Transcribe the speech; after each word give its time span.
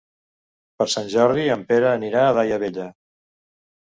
Per 0.79 0.85
Sant 0.93 1.11
Jordi 1.15 1.43
en 1.57 1.65
Pere 1.73 1.89
anirà 1.91 2.23
a 2.29 2.33
Daia 2.37 2.59
Vella. 2.63 2.87